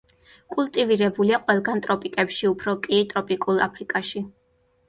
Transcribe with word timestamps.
კულტივირებულია 0.53 1.39
ყველგან 1.43 1.83
ტროპიკებში, 1.87 2.47
უფრო 2.55 2.75
კი 2.87 3.03
ტროპიკულ 3.13 3.63
აფრიკაში. 3.67 4.27